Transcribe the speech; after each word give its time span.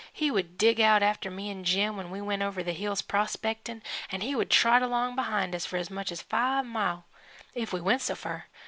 He 0.11 0.31
would 0.31 0.57
dig 0.57 0.81
out 0.81 1.03
after 1.03 1.29
me 1.29 1.51
an' 1.51 1.63
Jim 1.63 1.95
when 1.95 2.09
we 2.09 2.21
went 2.21 2.41
over 2.41 2.63
the 2.63 2.71
hills 2.73 3.03
prospect'n', 3.03 3.83
and 4.11 4.23
he 4.23 4.33
would 4.35 4.49
trot 4.49 4.81
along 4.81 5.15
behind 5.15 5.53
us 5.53 5.67
for 5.67 5.77
as 5.77 5.91
much 5.91 6.11
as 6.11 6.23
five 6.23 6.65
mile, 6.65 7.05
if 7.53 7.71
we 7.71 7.81
went 7.81 8.01
so 8.01 8.15
fur. 8.15 8.45